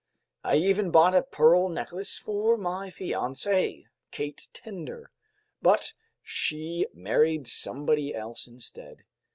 I 0.43 0.55
even 0.55 0.89
bought 0.89 1.13
a 1.13 1.21
pearl 1.21 1.69
necklace 1.69 2.17
for 2.17 2.57
my 2.57 2.89
fiancée, 2.89 3.83
Kate 4.09 4.47
Tender, 4.51 5.11
but 5.61 5.93
she 6.23 6.87
married 6.91 7.45
somebody 7.47 8.15
else 8.15 8.47
instead. 8.47 9.03